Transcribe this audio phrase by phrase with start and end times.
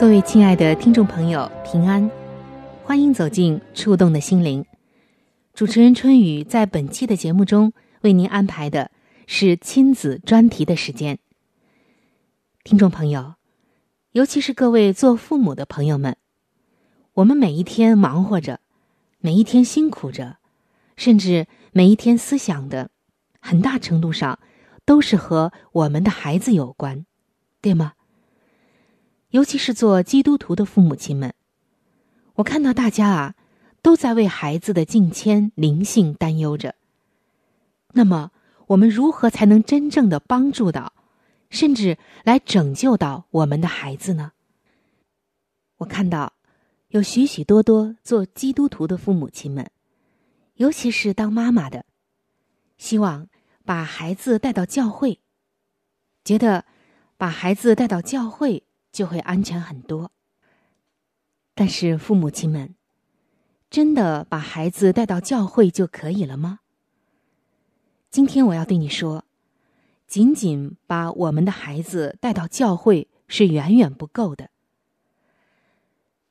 [0.00, 2.10] 各位亲爱的听众朋友，平安，
[2.82, 4.64] 欢迎走进《触动的心灵》。
[5.52, 8.90] 主持人春雨在本期的节目中为您安排的
[9.26, 11.18] 是亲子专题的时间。
[12.64, 13.34] 听众朋友，
[14.12, 16.16] 尤其是各位做父母的朋友们，
[17.12, 18.60] 我们每一天忙活着，
[19.18, 20.38] 每一天辛苦着，
[20.96, 22.88] 甚至每一天思想的，
[23.38, 24.38] 很大程度上
[24.86, 27.04] 都是和我们的孩子有关，
[27.60, 27.92] 对吗？
[29.30, 31.34] 尤其是做基督徒的父母亲们，
[32.34, 33.34] 我看到大家啊。
[33.82, 36.74] 都在为孩子的敬谦灵性担忧着。
[37.94, 38.30] 那么，
[38.66, 40.92] 我们如何才能真正的帮助到，
[41.48, 44.32] 甚至来拯救到我们的孩子呢？
[45.78, 46.34] 我看到
[46.88, 49.70] 有许许多多做基督徒的父母亲们，
[50.56, 51.86] 尤其是当妈妈的，
[52.76, 53.28] 希望
[53.64, 55.20] 把孩子带到教会，
[56.22, 56.66] 觉得
[57.16, 60.10] 把孩子带到教会就会安全很多。
[61.54, 62.74] 但是，父母亲们。
[63.70, 66.58] 真的把孩子带到教会就可以了吗？
[68.10, 69.24] 今天我要对你说，
[70.08, 74.50] 仅仅把我们的孩子带到教会是远远不够的。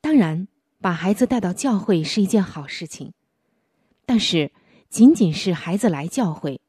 [0.02, 0.50] 当然，
[0.81, 3.14] 把孩子带到教会是一件好事情，
[4.06, 4.52] 但是
[4.90, 6.59] 仅仅是孩子来教会，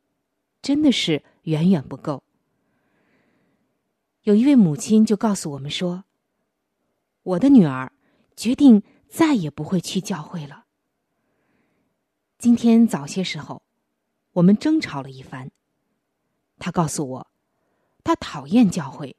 [0.63, 2.23] 真的是远远不够。
[4.23, 6.05] 有一位母亲就告诉我们说
[7.23, 7.93] ：“我的女儿
[8.37, 10.67] 决定。”再也不会去教会了。
[12.39, 13.65] 今天早些时候，
[14.35, 15.51] 我们争吵了一番。
[16.57, 17.31] 她告诉我，
[18.05, 19.17] 她讨厌教会。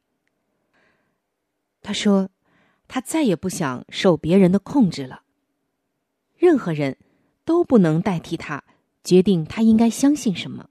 [1.81, 2.29] 她说，
[2.87, 5.23] 她再也不想受别人的控制了。
[6.37, 6.97] 任何人
[7.43, 8.63] 都不能代替她
[9.03, 10.69] 决定她应该相信什么，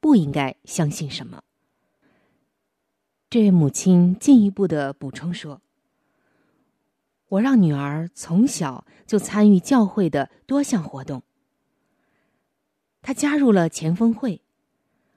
[0.00, 1.44] 不应该相信什么。
[3.30, 5.60] 这位母亲进一步的补充说。
[7.28, 11.22] 我让女儿从小就参与教会的多项活动。
[13.02, 14.40] 她加入了前锋会，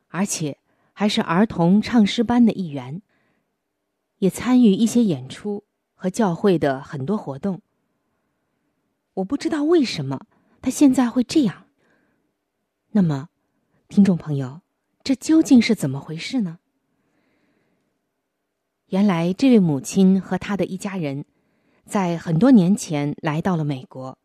[0.10, 0.58] 而且
[0.92, 3.02] 还是儿童唱诗班的一员，
[4.18, 7.62] 也参与一些演出和教会的很多活动。
[9.14, 10.26] 我不知道为什么
[10.62, 11.68] 她现在会这样。
[12.92, 13.30] 那么，
[13.88, 14.60] 听众朋友，
[15.02, 16.60] 这究竟是怎么回事呢？
[18.92, 21.24] 原来，这位母亲和她的一家人。
[21.86, 24.18] 在很多年前来到了美国。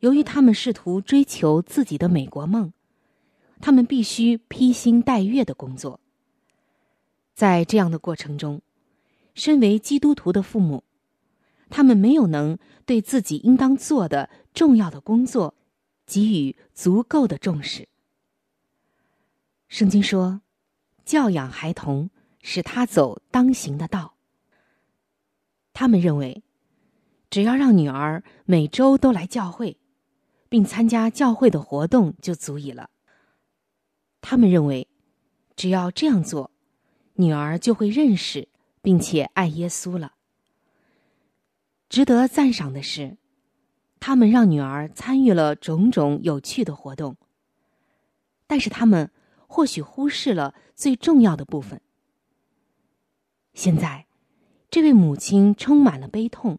[0.00, 2.72] 由于他们试图追求自己的美国梦，
[3.60, 6.00] 他们必须披星戴月的工作。
[7.32, 8.60] 在这样的过程中，
[9.34, 10.82] 身为基督徒的父母，
[11.70, 15.54] 他们没有能对自己应当做的重要的工作
[16.04, 17.86] 给予足够的重视。
[19.68, 20.40] 圣经说
[21.06, 22.10] ：“教养孩童，
[22.46, 24.14] 使他走当行的道。”
[25.72, 26.44] 他们认为，
[27.30, 29.76] 只要让女儿每周都来教会，
[30.48, 32.90] 并参加教会的活动就足以了。
[34.20, 34.86] 他们认为，
[35.56, 36.52] 只要这样做，
[37.14, 38.46] 女儿就会认识
[38.82, 40.12] 并且爱耶稣了。
[41.88, 43.16] 值得赞赏的是，
[43.98, 47.16] 他们让女儿参与了种种有趣的活动，
[48.46, 49.10] 但是他们
[49.48, 51.80] 或许忽视了最重要的部分。
[53.54, 54.06] 现在。
[54.70, 56.58] 这位母亲充满了悲痛，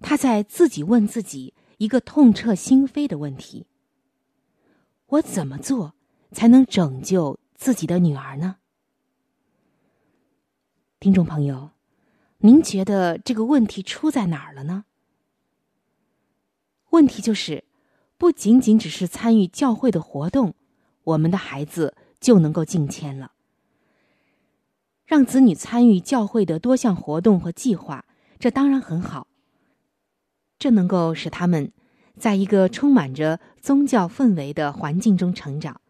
[0.00, 3.66] 她在自己问自己一个痛彻心扉的问题：
[5.06, 5.94] 我怎么做
[6.32, 8.56] 才能拯救自己的女儿呢？
[10.98, 11.70] 听众朋友，
[12.38, 14.86] 您觉得这个问题出在哪儿了呢？
[16.90, 17.62] 问题就是，
[18.18, 20.54] 不仅仅只是参与教会的活动，
[21.04, 23.30] 我们的孩子就能够进迁了。
[25.06, 28.04] 让子女参与教会的多项活动和计划，
[28.38, 29.28] 这当然很好。
[30.58, 31.72] 这能够使他们
[32.18, 35.80] 在一个充满着宗教氛围的环境中成长，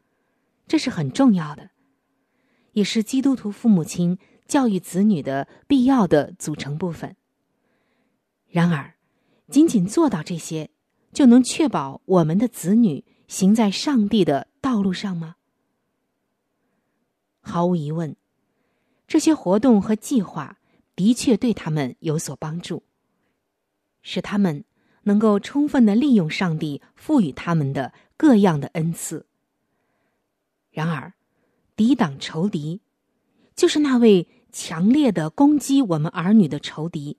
[0.68, 1.70] 这是很重要的，
[2.72, 7.16] 也是基督徒父母亲教育子女的必要的组成部分。
[8.48, 8.94] 然而，
[9.48, 10.70] 仅仅做到这些，
[11.12, 15.36] 就能确保我们的子女行在上帝的道路上吗？
[17.40, 18.16] 毫无疑问，
[19.06, 20.58] 这些活动和计划
[20.94, 22.82] 的确对他们有所帮助，
[24.02, 24.64] 使他们
[25.02, 29.26] 能够充分的利用上帝赋予他们的各样的恩赐。
[30.70, 31.14] 然而，
[31.76, 32.80] 抵挡仇敌，
[33.54, 37.18] 就是那位强烈的攻击我们儿女的仇敌。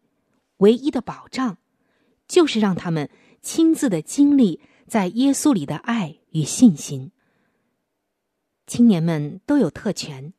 [0.57, 1.57] 唯一的保障，
[2.27, 3.09] 就是让他们
[3.41, 7.11] 亲自的经历在耶稣里的爱与信心。
[8.65, 10.33] 青年们都有特权，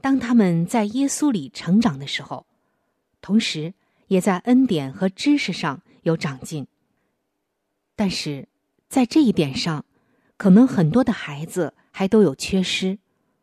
[0.00, 2.46] 当他们在耶稣里成长的时候，
[3.20, 3.74] 同时
[4.06, 6.66] 也在恩典和知识上有长进。
[7.96, 8.48] 但是
[8.88, 9.84] 在这一点上，
[10.36, 12.98] 可能很多的孩子还都有缺失，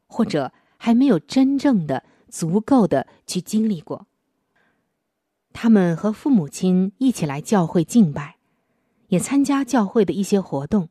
[0.07, 4.07] 或者还没有真正的、足够的去经历过。
[5.51, 8.37] 他们和父母亲一起来教会敬拜，
[9.09, 10.89] 也参加教会的一些活动，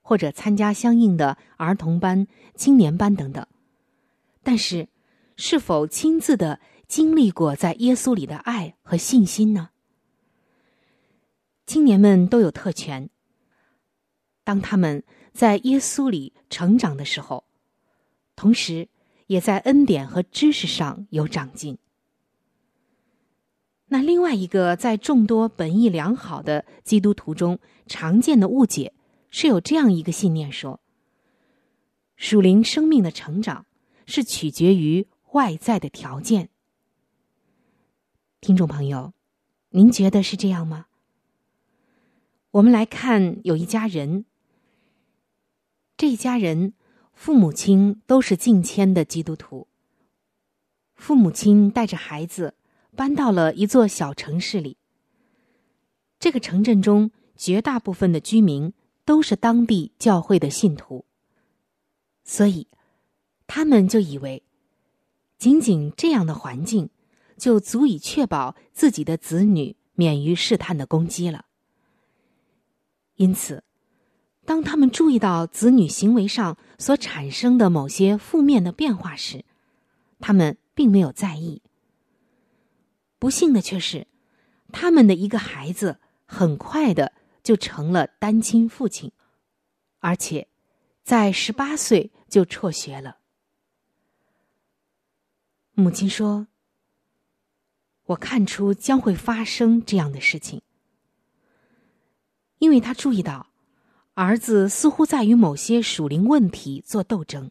[0.00, 3.44] 或者参加相应的儿童班、青年班等等。
[4.46, 4.86] 但是，
[5.36, 9.70] 是否亲自的经历过在耶稣里的爱和信心呢？
[11.66, 13.10] 青年们都有特权。
[14.44, 15.02] 当他们
[15.32, 17.42] 在耶稣里成长的时候，
[18.36, 18.88] 同时
[19.26, 21.78] 也在恩典和知识上有长进。
[23.88, 27.58] 那另外一个在众多本意良好的基督徒中
[27.88, 28.92] 常见的误解，
[29.28, 30.78] 是有这样一个信念：说
[32.14, 33.66] 属灵生命的成长
[34.06, 36.48] 是取决于外在的条件。
[38.40, 39.12] 听众朋友，
[39.70, 40.86] 您觉得是这样吗？
[42.52, 44.24] 我们来看，有一家人，
[45.96, 46.72] 这一家人
[47.12, 49.68] 父母亲都是敬谦的基督徒，
[50.94, 52.54] 父母亲带着孩子。
[52.96, 54.78] 搬到了一座小城市里。
[56.18, 58.72] 这个城镇中绝大部分的居民
[59.04, 61.04] 都是当地教会的信徒，
[62.24, 62.66] 所以
[63.46, 64.42] 他们就以为，
[65.38, 66.90] 仅仅这样的环境
[67.36, 71.46] 就足以确保自己的子女免于试探的攻击了。
[73.14, 73.64] 因此，
[74.44, 79.44] 当他们注意到子女行为上所产生的某些负面的变化时，
[80.20, 81.62] 他们并没有在意。
[83.18, 84.06] 不幸的却是，
[84.72, 89.12] 他们的一个孩子很快的就成了单亲父亲，
[90.00, 90.48] 而且
[91.02, 93.18] 在十八岁就辍学了。
[95.78, 96.48] 母亲说
[98.06, 100.62] ：“我看出将会发生这样的事情，
[102.58, 103.48] 因为他注意到
[104.14, 107.50] 儿子似乎在与某些属灵问题做斗争，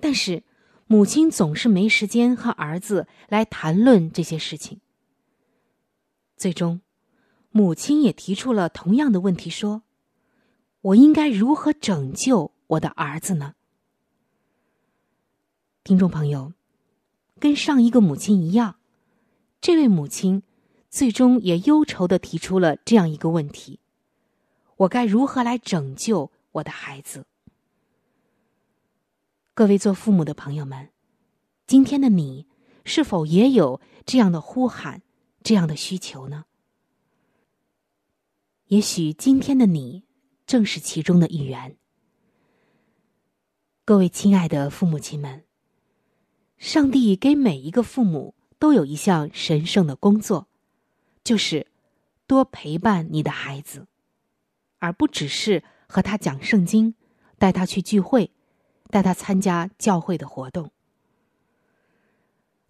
[0.00, 0.42] 但是。”
[0.86, 4.82] 母亲总是没时间和儿子来谈论这些事情。
[6.36, 6.82] 最终，
[7.50, 9.82] 母亲也提出了同样的问题：说，
[10.82, 13.54] 我应该如何拯救我的儿子呢？
[15.82, 16.52] 听众朋友，
[17.38, 18.76] 跟上一个母亲一样，
[19.60, 20.42] 这位母亲
[20.90, 23.80] 最终也忧愁的提出了这样一个问题：
[24.76, 27.26] 我该如何来拯救我的孩子？
[29.54, 30.90] 各位做父母的朋友们，
[31.66, 32.46] 今天的你
[32.84, 35.02] 是否也有这样的呼喊、
[35.42, 36.44] 这样的需求呢？
[38.68, 40.04] 也许今天的你
[40.46, 41.76] 正是其中的一员。
[43.84, 45.44] 各位亲爱的父母亲们，
[46.64, 50.48] 上帝给每一个父母都有一项神圣的工作，
[51.22, 51.66] 就是
[52.26, 53.86] 多陪伴你的孩子，
[54.78, 56.94] 而不只是和他讲圣经，
[57.36, 58.30] 带他去聚会。
[58.88, 60.70] 带他参加教会的活动，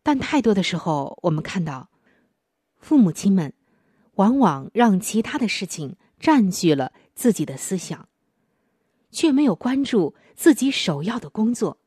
[0.02, 1.88] 但太多的时候，我们看到
[2.78, 3.52] 父母亲们
[4.14, 8.08] 往往让其他的事情占据了自己的思想，
[9.12, 11.78] 却没有关注自己首要的工作，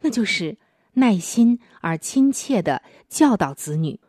[0.00, 0.56] 那就是
[0.94, 4.00] 耐心而亲切的教导子女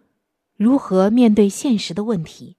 [0.55, 2.57] 如何面对现实的问题，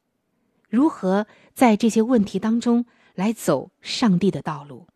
[0.69, 4.87] 如何在这些问题当中来走上帝的道路。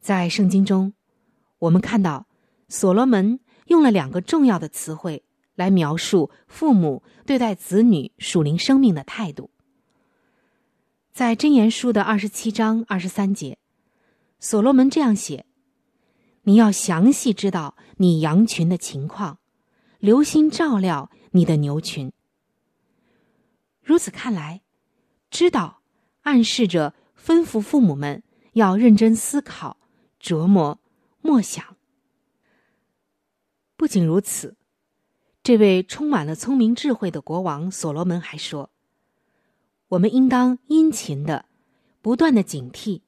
[0.00, 0.92] 在圣经中，
[1.58, 2.26] 我们看到
[2.68, 9.50] 所罗门用了两个重要的词汇来描述父母对待子女属灵生命的态度。
[11.12, 13.58] 在箴言书的二十七章二十三节，
[14.38, 15.44] 所罗门这样写
[16.42, 19.38] ：“你要详细知道你羊群的情况，
[19.98, 22.12] 留心照料你的牛群。
[23.82, 24.62] 如此看来，
[25.30, 25.82] 知道
[26.22, 29.78] 暗示着吩咐父母们要认真思考、
[30.20, 30.80] 琢磨、
[31.20, 31.76] 默想。
[33.76, 34.56] 不仅如此，
[35.42, 38.70] 这位充满了聪明智慧的国王所罗门还说
[39.88, 41.46] ：“我们应当殷勤的、
[42.02, 43.00] 不断的警惕，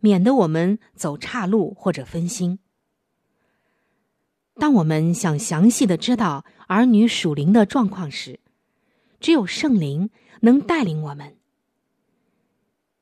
[0.00, 2.58] 免得我们走岔路或者分心。
[4.54, 8.40] 当我们想详细的知道儿女属灵的状况时，
[9.20, 10.10] 只有圣灵
[10.40, 11.36] 能带领我们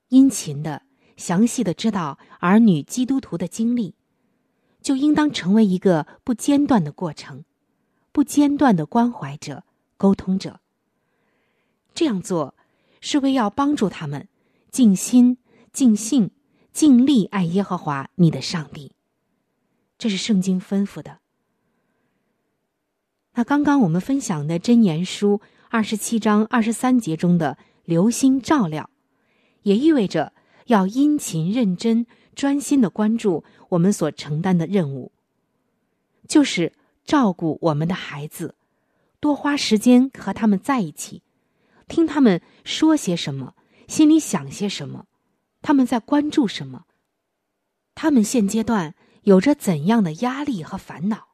[0.09, 0.83] 殷勤的、
[1.17, 3.95] 详细的知道儿女基督徒的经历，
[4.81, 7.45] 就应当成为一个不间断的过程，
[8.11, 9.65] 不间断的关怀者、
[9.97, 10.61] 沟通者。
[11.95, 12.57] 这样做
[13.01, 14.29] 是为要帮助他们
[14.73, 15.39] 尽心、
[15.73, 16.31] 尽性、
[16.75, 18.93] 尽力爱耶和华你的上帝。
[19.97, 21.21] 这是圣经吩咐的。
[23.33, 25.41] 那刚刚我们分享的箴言书。
[25.71, 28.91] 二十七章二十三节中的“留心照料”，
[29.65, 30.33] 也意味着
[30.67, 35.11] 要殷勤、认真、专心的关注我们所承担的任务，
[36.29, 36.73] 就是
[37.05, 38.55] 照顾我们的孩子，
[39.19, 41.23] 多花时间和他们在一起，
[41.89, 43.57] 听他们说些什么，
[43.89, 45.07] 心里想些什么，
[45.65, 46.85] 他们在关注什么，
[47.95, 51.29] 他们现阶段有着怎样的压力和烦恼。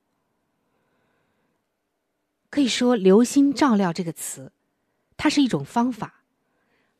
[2.48, 4.52] 可以说“留心照料”这个词，
[5.16, 6.22] 它是一种方法，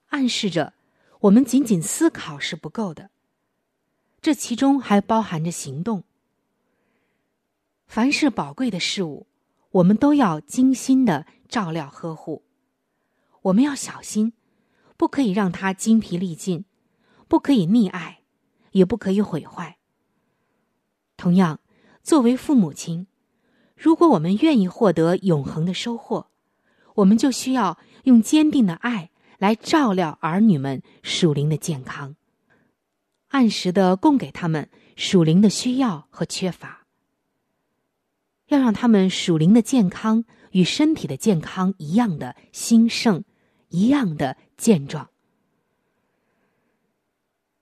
[0.09, 0.75] 暗示着
[1.21, 3.11] 我们仅仅思考是不够的，
[4.21, 6.03] 这其中还包含着行动。
[7.87, 9.29] 凡是宝贵的事物，
[9.71, 12.43] 我们都要精心的照料呵护。
[13.43, 14.33] 我们要小心，
[14.97, 16.65] 不可以让它精疲力尽，
[17.31, 18.23] 不可以溺爱，
[18.73, 19.79] 也不可以毁坏。
[21.17, 21.61] 同样，
[22.03, 23.07] 作为父母亲。
[23.77, 26.27] 如果我们愿意获得永恒的收获，
[26.97, 32.17] 我们就需要用坚定的爱来照料儿女们属灵的健康，
[33.29, 36.85] 按时的供给他们属灵的需要和缺乏，
[38.49, 43.23] 要让他们属灵的健康与身体的健康一样的兴盛，
[43.69, 45.10] 一样的健壮。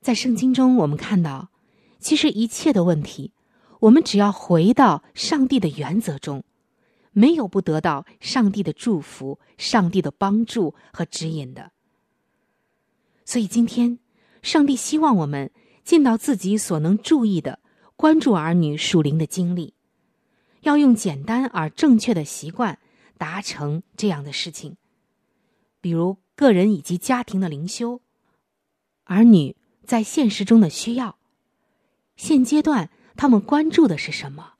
[0.01, 1.51] 在圣经中，我们看到，
[1.99, 3.33] 其实一切的问题。
[3.81, 6.43] 我们只要回到上帝的原则中，
[7.13, 11.71] 没有不得到上帝的祝福、上帝的帮助和指引的。
[13.25, 13.99] 所以今天，
[14.43, 15.53] 上帝希望我们
[15.85, 17.61] 尽到自己所能注意的，
[17.95, 19.75] 关注儿女属灵的经历，
[20.63, 22.79] 要用简单而正确的习惯
[23.17, 24.77] 达成这样的事情，
[25.81, 28.01] 比如个人以及家庭的灵修，
[29.05, 29.55] 儿女
[29.89, 31.17] 在现实中的需要，
[32.15, 32.91] 现阶段。
[33.17, 34.53] 他们关注的是什么？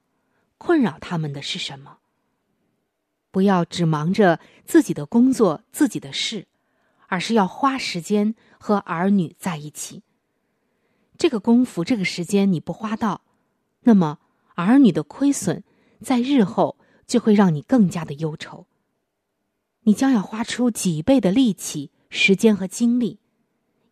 [0.57, 1.99] 困扰他们的是什么？
[3.31, 6.49] 不要只忙着自己的工作、自己的事，
[7.09, 10.03] 而是要花时间和儿女在一起。
[11.19, 13.21] 这个功夫、这个时间你不花到，
[13.83, 14.19] 那么
[14.55, 15.63] 儿女的亏损
[16.01, 18.67] 在日后就会让你更加的忧愁。
[19.83, 23.21] 你将要花出几倍的力气、时间和精力，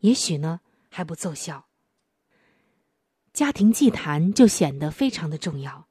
[0.00, 0.60] 也许呢
[0.96, 1.66] 还不奏效。
[3.34, 5.88] 家庭祭坛就显得非常的重要。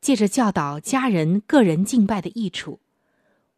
[0.00, 2.78] 借着教导家人个人敬拜的益处，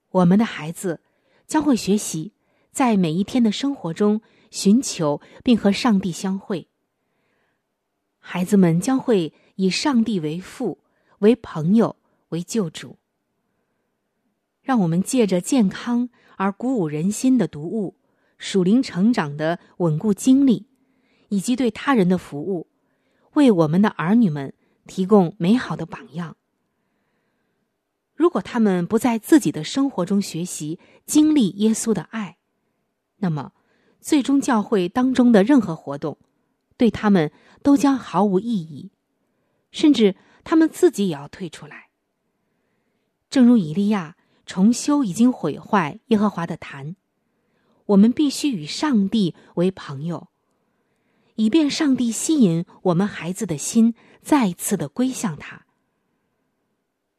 [0.08, 1.02] 我们的孩子
[1.46, 2.32] 将会学习
[2.72, 6.68] 在每一天的生活中寻求并和上帝相会。
[8.18, 10.78] 孩子们将会以上帝为父、
[11.18, 11.96] 为朋友、
[12.30, 12.96] 为救主。
[14.62, 17.96] 让我们借着健康而鼓舞人心的读物、
[18.40, 20.66] 属灵成长的稳固经历。
[21.32, 22.66] 以及对他人的服务，
[23.34, 24.52] 为我们的儿女们
[24.88, 26.36] 提供美好的榜样。
[28.16, 32.38] 如果他们不在自己的生活中学习经历耶稣的爱，
[33.18, 33.52] 那么
[34.00, 36.18] 最终教会当中的任何活动，
[36.76, 37.30] 对他们
[37.62, 38.90] 都将毫无意义，
[39.70, 41.90] 甚至他们自己也要退出来。
[43.30, 46.96] 正如以利亚重修已经毁坏耶和华的坛，
[47.90, 50.28] 我们必须与上帝为朋友。
[51.34, 55.66] 以便上帝吸引我们孩子的心再次的归向他。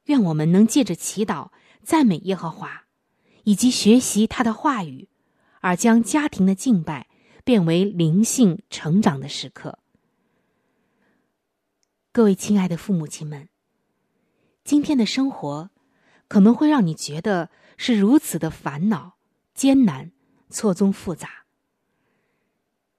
[0.05, 1.49] 愿我们能借着祈祷、
[1.81, 2.83] 赞美耶和华，
[3.43, 5.09] 以及学习他的话语，
[5.59, 7.07] 而将家庭的敬拜
[7.43, 9.79] 变为灵性成长的时刻。
[12.11, 13.49] 各位亲爱的父母亲们，
[14.63, 15.71] 今天的生活
[16.27, 19.17] 可能会让你觉得是如此的烦恼、
[19.53, 20.11] 艰难、
[20.51, 21.45] 错综复杂。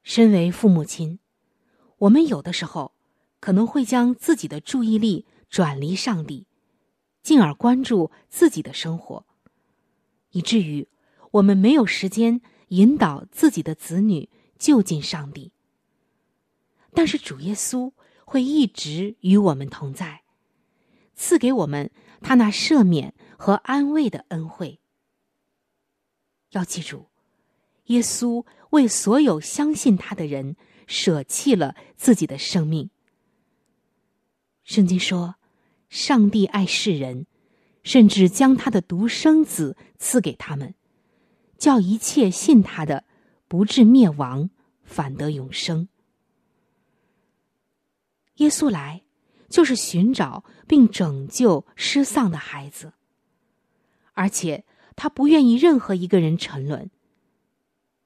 [0.03, 1.21] 身为父母亲，
[1.99, 2.93] 我们有的时候
[3.39, 6.47] 可能会将自己的注意力转离上帝，
[7.23, 9.25] 进而关注自己的生活，
[10.31, 10.89] 以至于
[11.31, 14.29] 我们没有时间引导自己的子女
[14.59, 15.53] 就近上帝。
[16.93, 17.93] 但是主耶稣
[18.25, 20.23] 会一直与我们同在，
[21.15, 24.81] 赐给我们他那赦免和安慰的恩惠。
[26.51, 27.12] 要记住，
[27.93, 30.57] 耶稣为所有相信他的人
[30.87, 32.91] 舍弃了自己的生命。
[34.65, 35.37] 圣经说，
[35.89, 37.27] 上帝爱世人，
[37.83, 40.75] 甚至将他的独生子赐给他们，
[41.59, 43.05] 叫一切信他的
[43.49, 44.51] 不至灭亡，
[44.83, 45.89] 反得永生。
[48.37, 49.03] 耶稣来，
[49.49, 52.95] 就是寻找并拯救失丧的孩子，
[54.15, 54.65] 而且。
[54.95, 56.91] 他不愿意任何一个人沉沦。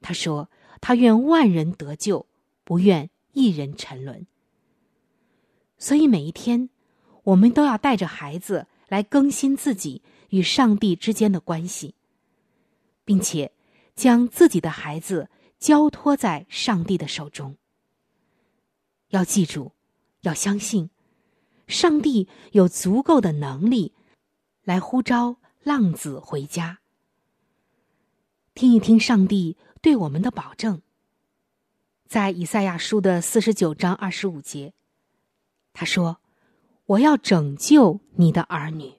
[0.07, 0.49] 他说
[0.81, 2.27] ：“他愿万人得救，
[2.63, 4.25] 不愿一人沉沦。”
[5.79, 6.71] 所以每一天，
[7.25, 11.97] 我们都要带着孩子来更新自己与上帝之间的关系，
[13.05, 13.51] 并且
[13.97, 17.57] 将自己的孩子交托在上帝的手中。
[19.09, 19.73] 要记住，
[20.21, 20.91] 要相信，
[21.67, 23.93] 上帝有足够的能力
[24.63, 25.39] 来呼召。
[25.65, 26.79] 浪子回家，
[28.57, 30.81] 听一听上帝对我们的保证。
[32.09, 34.73] 在以赛亚书的四十九章二十五节，
[35.75, 36.23] 他说
[36.87, 38.95] ：“我要拯救你的儿女。”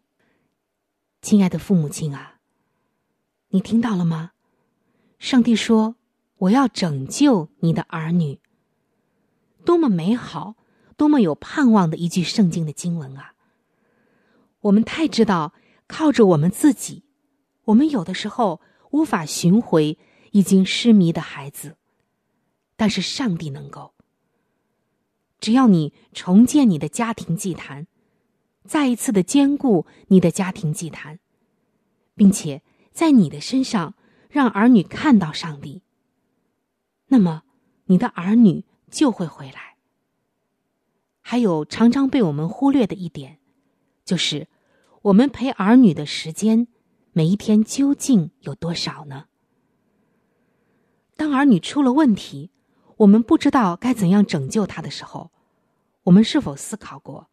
[1.23, 2.39] 亲爱的父母亲啊，
[3.47, 4.33] 你听到了吗？
[5.17, 5.95] 上帝说
[6.37, 8.39] ：“我要拯救你的儿女。”
[9.65, 10.53] 多么美好，
[10.95, 13.33] 多么有盼望的一句圣经的经文啊！
[14.59, 15.53] 我们太知道。
[15.87, 17.05] 靠着我们自己，
[17.63, 18.59] 我们有的时候
[18.91, 19.97] 无法寻回
[20.31, 21.77] 已经失迷的孩子，
[22.75, 23.93] 但是上帝能够。
[25.39, 27.87] 只要你重建你的家庭祭坛，
[28.65, 31.19] 再一次的兼顾你的家庭祭坛，
[32.15, 33.95] 并且在你的身上
[34.29, 35.83] 让儿女看到上帝，
[37.07, 37.43] 那么
[37.85, 39.77] 你的儿女就会回来。
[41.21, 43.39] 还有常常被我们忽略的一点，
[44.05, 44.47] 就是。
[45.03, 46.67] 我们陪儿女的时间，
[47.17, 49.25] 每一天究竟有多少呢？
[51.15, 52.51] 当儿女出了问题，
[52.97, 55.31] 我们不知道该怎样拯救他的时候，
[56.03, 57.27] 我们是否思考过，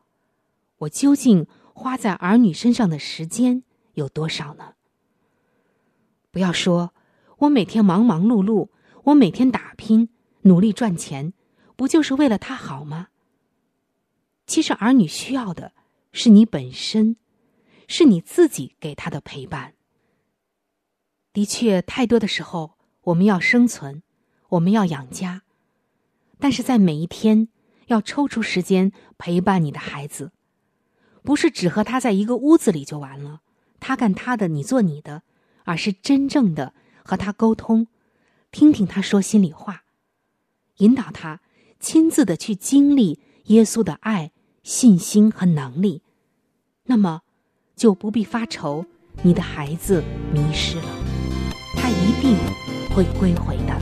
[0.79, 4.73] 我究竟花在儿女身上的时间有多少呢？
[6.31, 6.95] 不要说，
[7.41, 8.71] 我每天忙忙碌碌，
[9.03, 10.09] 我每天打拼
[10.45, 11.35] 努力赚钱，
[11.77, 13.09] 不就是为了他好吗？
[14.47, 15.73] 其实，儿女需要的
[16.11, 17.17] 是你本身。
[17.89, 19.75] 是你自己给他的陪伴。
[21.33, 24.05] 的确，太多的时候，我们要生存，
[24.51, 25.43] 我们要养家，
[26.39, 27.49] 但是在每一天，
[27.89, 30.31] 要抽出时间陪伴你的孩子，
[31.25, 33.43] 不是只和他在一个屋子里就完了，
[33.81, 35.25] 他干他的，你做你的，
[35.65, 36.73] 而是真正的
[37.05, 37.89] 和他沟通，
[38.53, 39.83] 听听他说心里话，
[40.77, 41.41] 引导他
[41.81, 44.31] 亲自的去经历耶稣的爱、
[44.63, 46.03] 信心和能力，
[46.85, 47.23] 那么。
[47.77, 48.85] 就不必发愁，
[49.23, 50.85] 你的孩子迷失了，
[51.77, 52.37] 他一定
[52.95, 53.75] 会归回的。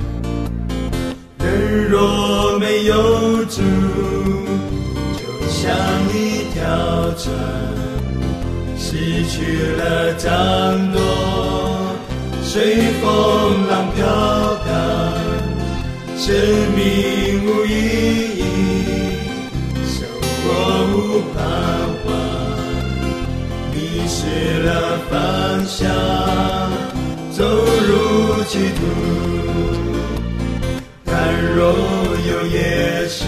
[1.44, 3.60] 人若没有主，
[5.14, 5.76] 就像
[6.14, 7.34] 一条船，
[8.78, 10.30] 失去了掌
[10.92, 10.98] 舵，
[12.42, 14.06] 随风浪飘
[14.64, 14.72] 荡，
[16.16, 16.34] 生
[16.74, 17.70] 命无意
[18.38, 18.42] 义，
[19.84, 20.08] 生
[20.40, 20.46] 活
[20.96, 21.81] 无盼。
[24.22, 24.28] 失
[24.62, 24.70] 了
[25.10, 25.90] 方向，
[27.32, 28.80] 走入歧途。
[31.04, 31.12] 但
[31.56, 31.74] 若
[32.28, 33.24] 有耶稣，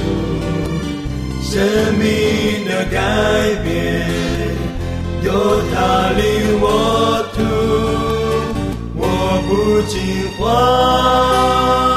[1.43, 1.53] 生
[1.99, 2.05] 命
[2.65, 2.97] 的改
[3.65, 3.75] 变，
[5.25, 5.27] 有
[5.73, 5.75] 他
[6.17, 6.23] 领
[6.61, 6.65] 我
[7.35, 7.43] 途，
[8.95, 9.03] 我
[9.49, 9.51] 不
[9.89, 9.93] 惊
[10.39, 11.94] 慌。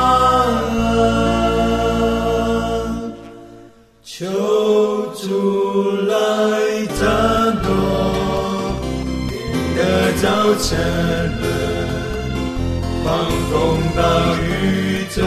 [13.97, 14.05] 风暴
[14.38, 15.23] 雨中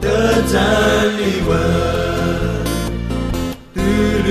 [0.00, 0.06] 的
[0.50, 0.56] 站
[1.18, 1.52] 立稳，
[3.74, 3.78] 嘟
[4.24, 4.28] 噜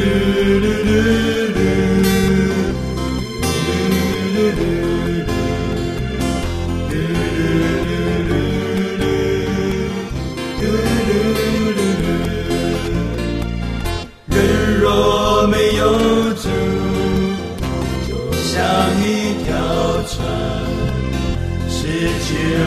[0.59, 1.48] 噜噜噜，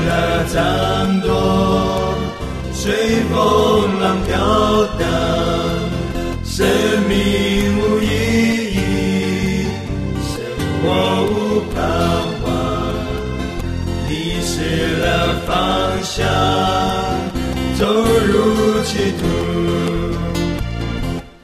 [0.06, 1.28] 了掌舵，
[2.72, 2.92] 随
[3.30, 4.30] 风浪飘
[4.98, 5.02] 荡，
[6.44, 6.66] 生
[7.08, 7.12] 命
[7.78, 8.06] 无意
[8.74, 8.78] 义，
[10.20, 10.34] 生
[10.82, 10.84] 活
[11.30, 11.32] 无
[11.72, 11.76] 盼
[12.44, 12.48] 望，
[14.08, 14.10] 迷
[14.42, 14.52] 失
[14.98, 15.06] 了
[15.46, 15.50] 方
[16.02, 16.26] 向，
[17.78, 19.20] 走入歧途。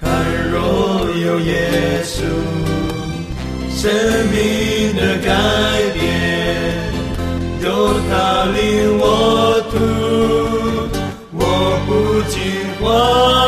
[0.00, 0.06] 看
[0.50, 0.56] 若
[1.24, 2.16] 有耶稣，
[3.70, 3.90] 生
[4.32, 4.36] 命
[4.96, 5.28] 的改
[13.00, 13.47] Oh.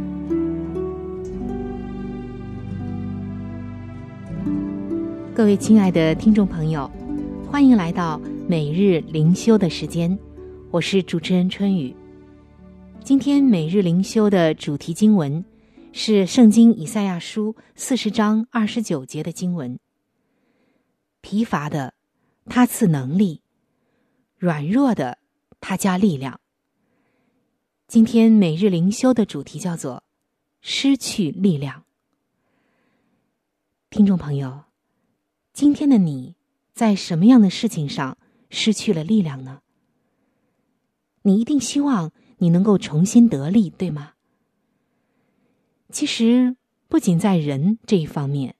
[5.33, 6.91] 各位亲爱的听众朋友，
[7.49, 10.19] 欢迎来到每日灵修的时间，
[10.71, 11.95] 我是主持人春雨。
[13.01, 15.43] 今天每日灵修的主题经文
[15.93, 19.79] 是《圣经以赛亚书》四十章二十九节的经文。
[21.21, 21.93] 疲乏的，
[22.47, 23.39] 他赐能力；
[24.37, 25.17] 软弱的，
[25.61, 26.41] 他加力量。
[27.87, 30.03] 今天每日灵修的主题叫做
[30.59, 31.85] “失去力量”。
[33.89, 34.70] 听众朋友。
[35.61, 36.33] 今天的你，
[36.73, 38.17] 在什么样的事情上
[38.49, 39.61] 失去了力量呢？
[41.21, 44.13] 你一定希望你能够重新得力，对吗？
[45.91, 46.55] 其实，
[46.87, 48.55] 不仅在人这一方面，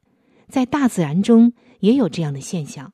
[0.48, 2.94] 在大自然中也有这样的现象，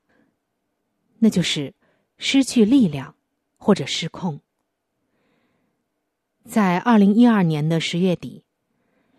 [1.18, 1.74] 那就是
[2.16, 3.14] 失去力量
[3.58, 4.40] 或者失控。
[6.46, 8.46] 在二零一二年的十月底，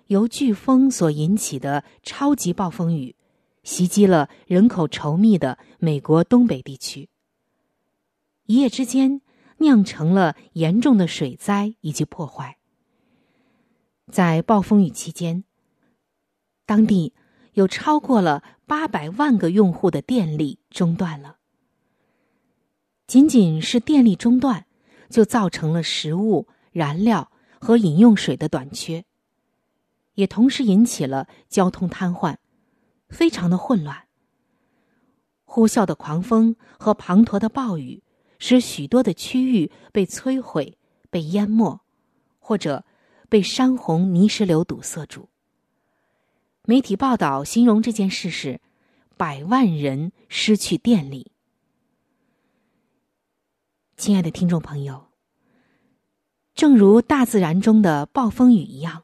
[0.08, 3.16] 由飓风所引起的超级暴风雨。
[3.70, 7.08] 袭击了人口稠密的美国东北地区，
[8.48, 9.22] 一夜之间
[9.60, 12.58] 酿成了严重的水灾以及破坏。
[14.12, 15.44] 在暴风雨期间，
[16.66, 17.14] 当地
[17.54, 21.38] 有超过了八百万个用户的电力中断了。
[23.06, 24.66] 仅仅是电力中断，
[25.12, 29.06] 就造成了食物、燃料和饮用水的短缺，
[30.16, 32.38] 也同时引起了交通瘫痪。
[33.10, 34.08] 非常的混乱。
[35.44, 38.04] 呼啸的狂风和滂沱的暴雨，
[38.38, 40.78] 使许多的区域被摧毁、
[41.10, 41.82] 被淹没，
[42.38, 42.86] 或者
[43.28, 45.30] 被山洪、泥石流堵塞住。
[46.66, 48.62] 媒体报道形容这件事是
[49.18, 51.32] 百万人失去电力。
[53.98, 55.08] 亲爱的听众朋友，
[56.54, 59.04] 正如大自然中的暴风雨一样，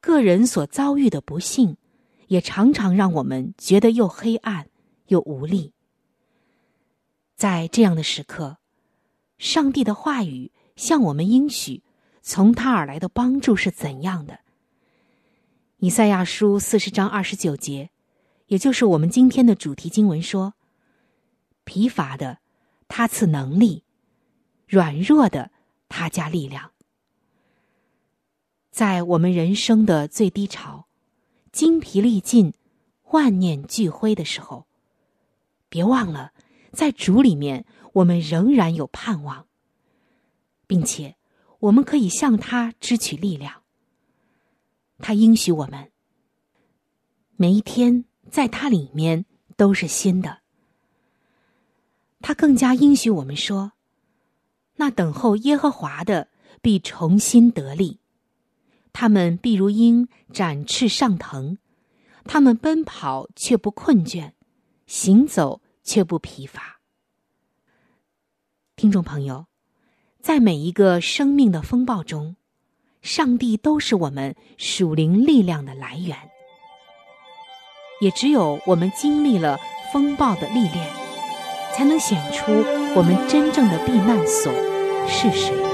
[0.00, 1.76] 个人所遭遇的不幸。
[2.32, 4.70] 也常常让我们觉得又黑暗
[5.08, 5.74] 又无力。
[7.36, 8.56] 在这样的时刻，
[9.36, 11.82] 上帝的话语向我们应许，
[12.22, 14.40] 从他而来的帮助是怎样的？
[15.76, 17.90] 以赛亚书四十章二十九节，
[18.46, 20.54] 也就是我们今天的主题经文说
[21.64, 22.38] ：“疲乏的，
[22.88, 23.84] 他赐能力；
[24.66, 25.50] 软弱的，
[25.90, 26.70] 他加力量。”
[28.72, 30.86] 在我们人生的最低潮。
[31.52, 32.54] 精疲力尽、
[33.10, 34.66] 万念俱灰的时候，
[35.68, 36.32] 别忘了，
[36.72, 39.46] 在主里面，我们仍然有盼望，
[40.66, 41.16] 并且
[41.60, 43.62] 我们可以向他支取力量。
[44.98, 45.92] 他应许我们：
[47.36, 50.38] 每一天在他里面都是新的。
[52.20, 53.72] 他更加应许我们说
[54.76, 56.28] ：“那等候耶和华的
[56.60, 57.98] 必重新得力，
[58.92, 61.58] 他们必如鹰展翅上腾，
[62.24, 64.32] 他们奔跑却不困倦，
[64.86, 66.80] 行走却不疲乏。”
[68.76, 69.46] 听众朋友，
[70.20, 72.36] 在每一个生命的风暴中，
[73.00, 76.16] 上帝都是我们属灵力量的来源。
[78.00, 79.56] 也只有我们经历了
[79.92, 80.90] 风暴的历练，
[81.72, 82.50] 才能显出
[82.96, 84.52] 我们真正的避难所
[85.06, 85.71] 是谁。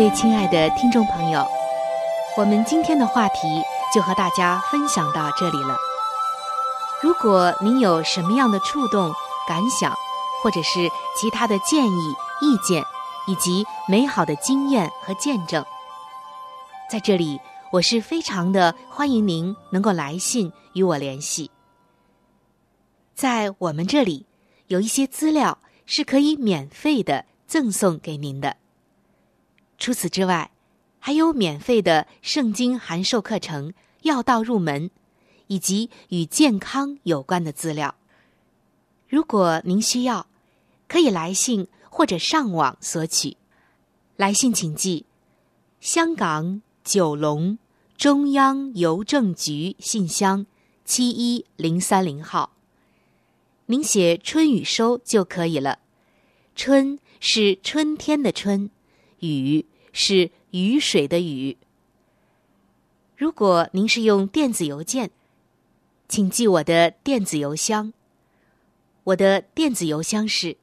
[0.00, 1.46] 位亲爱的听众朋友，
[2.34, 3.62] 我们今天的话题
[3.94, 5.76] 就和大家分享到这里了。
[7.02, 9.12] 如果您有什么样的触动、
[9.46, 9.94] 感想，
[10.42, 12.82] 或者是其他的建议，意见
[13.26, 15.62] 以及美好的经验和见证，
[16.90, 17.38] 在这里
[17.70, 21.50] 我是非常的欢迎您能够来信与我联系。
[23.14, 24.24] 在我们这里
[24.68, 28.56] 有一些资料是可以免费的赠送给您的。
[29.80, 30.52] 除此之外，
[31.00, 34.90] 还有免费的圣经函授课程、要道入门，
[35.48, 37.96] 以及与健康有关的资料。
[39.08, 40.28] 如果您需要，
[40.86, 41.66] 可以来信。
[41.92, 43.36] 或者上网索取，
[44.16, 45.04] 来信请寄：
[45.80, 47.58] 香港九龙
[47.96, 50.46] 中央邮政局信箱
[50.84, 52.52] 七一零三零号。
[53.66, 55.80] 您写“春雨收”就可以了。
[56.54, 58.70] 春是春天的春，
[59.20, 61.56] 雨是雨水的雨。
[63.16, 65.10] 如果您是用电子邮件，
[66.08, 67.92] 请寄我的电子邮箱。
[69.04, 70.56] 我的电子邮箱是。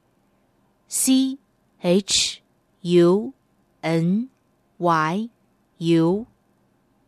[0.88, 1.36] c
[1.80, 2.40] h
[2.80, 3.34] u
[3.82, 4.30] n
[4.78, 5.28] y
[5.76, 6.26] u，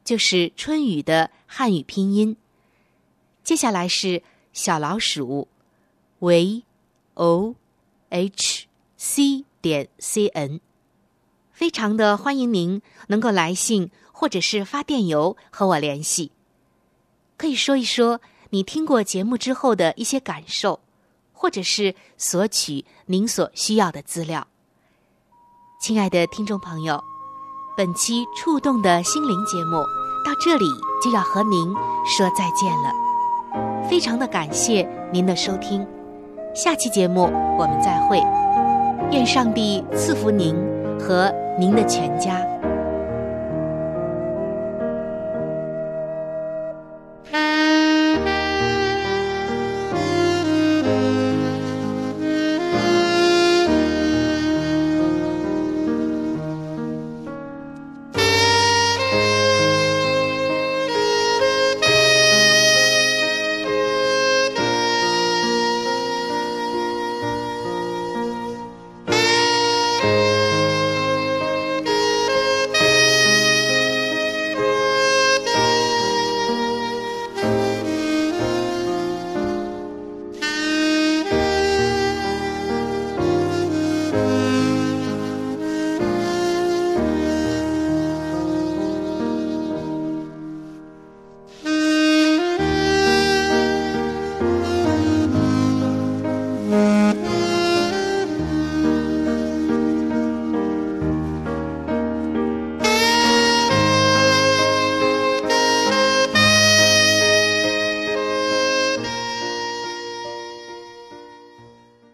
[0.05, 2.37] 就是春雨的汉语拼音。
[3.43, 5.49] 接下来是小老鼠
[6.19, 6.63] v
[7.15, 7.55] o
[8.11, 8.67] h
[8.99, 10.61] c 点 c n，
[11.61, 16.33] 非常的欢迎您能够来信或者是发电邮和我联系，
[17.37, 20.81] 可以说一说你听过节目之后的一些感受。
[21.35, 24.47] 或者是索取您所需要的资料。
[25.81, 27.03] 亲爱的听众朋友，
[27.77, 29.77] 本期触动的心灵节目
[30.25, 30.65] 到这里
[31.03, 31.75] 就要和您
[32.07, 33.87] 说再见了。
[33.87, 35.87] 非常的感谢您的收听，
[36.55, 37.25] 下期节目
[37.59, 38.19] 我们再会。
[39.13, 40.55] 愿上帝赐福您
[40.99, 42.50] 和您的全家。